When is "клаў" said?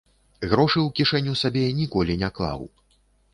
2.41-2.67